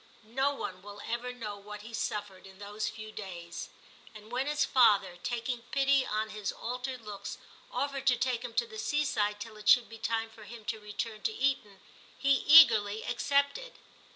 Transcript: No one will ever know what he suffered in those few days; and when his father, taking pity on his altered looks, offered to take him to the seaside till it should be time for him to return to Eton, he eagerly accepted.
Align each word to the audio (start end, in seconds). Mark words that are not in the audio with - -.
No 0.33 0.51
one 0.55 0.81
will 0.81 0.99
ever 1.07 1.31
know 1.31 1.57
what 1.59 1.83
he 1.83 1.93
suffered 1.93 2.47
in 2.47 2.57
those 2.57 2.89
few 2.89 3.11
days; 3.11 3.69
and 4.15 4.31
when 4.31 4.47
his 4.47 4.65
father, 4.65 5.15
taking 5.21 5.61
pity 5.69 6.07
on 6.07 6.31
his 6.31 6.51
altered 6.51 7.01
looks, 7.01 7.37
offered 7.71 8.07
to 8.07 8.15
take 8.17 8.43
him 8.43 8.55
to 8.55 8.65
the 8.65 8.79
seaside 8.79 9.39
till 9.39 9.57
it 9.57 9.69
should 9.69 9.87
be 9.89 9.99
time 9.99 10.31
for 10.31 10.45
him 10.45 10.65
to 10.65 10.79
return 10.79 11.21
to 11.21 11.31
Eton, 11.35 11.79
he 12.17 12.31
eagerly 12.31 13.05
accepted. 13.05 13.73